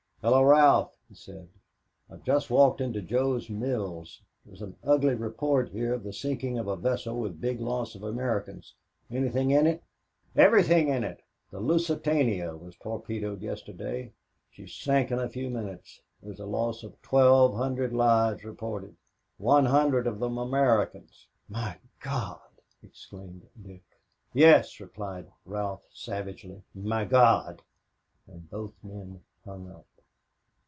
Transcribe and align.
"Hello, 0.23 0.43
Ralph," 0.43 0.91
he 1.09 1.15
said. 1.15 1.47
"I've 2.07 2.23
just 2.23 2.51
walked 2.51 2.79
into 2.79 3.01
Jo's 3.01 3.49
Mills. 3.49 4.21
There's 4.45 4.61
an 4.61 4.75
ugly 4.83 5.15
report 5.15 5.69
here 5.71 5.95
of 5.95 6.03
the 6.03 6.13
sinking 6.13 6.59
of 6.59 6.67
a 6.67 6.75
vessel 6.75 7.17
with 7.19 7.41
big 7.41 7.59
loss 7.59 7.95
of 7.95 8.03
Americans 8.03 8.75
anything 9.09 9.49
in 9.49 9.65
it?" 9.65 9.81
"Everything 10.35 10.89
in 10.89 11.03
it, 11.03 11.23
the 11.49 11.59
Lusitania 11.59 12.55
was 12.55 12.75
torpedoed 12.75 13.41
yesterday 13.41 14.13
she 14.51 14.67
sank 14.67 15.09
in 15.09 15.17
a 15.17 15.27
few 15.27 15.49
minutes. 15.49 16.01
There 16.21 16.31
is 16.31 16.39
a 16.39 16.45
loss 16.45 16.83
of 16.83 17.01
twelve 17.01 17.55
hundred 17.55 17.91
lives 17.91 18.43
reported, 18.43 18.95
one 19.39 19.65
hundred 19.65 20.05
of 20.05 20.19
them 20.19 20.37
Americans." 20.37 21.25
"My 21.49 21.79
God!" 21.99 22.61
exclaimed 22.83 23.47
Dick. 23.59 23.81
"Yes," 24.35 24.79
replied 24.79 25.31
Ralph, 25.47 25.81
savagely, 25.91 26.61
"my 26.75 27.05
God!" 27.05 27.63
and 28.27 28.47
both 28.51 28.75
men 28.83 29.21
hung 29.45 29.67
up. 29.71 29.87